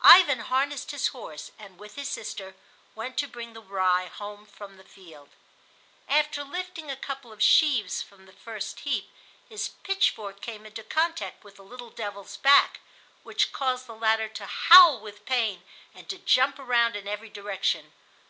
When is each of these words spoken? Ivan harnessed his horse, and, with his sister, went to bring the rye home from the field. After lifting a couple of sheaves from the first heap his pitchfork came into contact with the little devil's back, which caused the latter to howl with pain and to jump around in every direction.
Ivan 0.00 0.40
harnessed 0.40 0.90
his 0.92 1.08
horse, 1.08 1.52
and, 1.58 1.78
with 1.78 1.96
his 1.96 2.08
sister, 2.08 2.54
went 2.94 3.18
to 3.18 3.28
bring 3.28 3.52
the 3.52 3.60
rye 3.60 4.06
home 4.06 4.46
from 4.46 4.78
the 4.78 4.84
field. 4.84 5.28
After 6.08 6.42
lifting 6.44 6.90
a 6.90 6.96
couple 6.96 7.30
of 7.30 7.42
sheaves 7.42 8.00
from 8.00 8.24
the 8.24 8.32
first 8.32 8.80
heap 8.80 9.10
his 9.50 9.68
pitchfork 9.82 10.40
came 10.40 10.64
into 10.64 10.82
contact 10.82 11.44
with 11.44 11.56
the 11.56 11.62
little 11.62 11.90
devil's 11.90 12.38
back, 12.38 12.80
which 13.22 13.52
caused 13.52 13.86
the 13.86 13.94
latter 13.94 14.28
to 14.30 14.46
howl 14.46 14.98
with 14.98 15.26
pain 15.26 15.62
and 15.94 16.08
to 16.08 16.16
jump 16.16 16.58
around 16.58 16.96
in 16.96 17.06
every 17.06 17.28
direction. 17.28 17.92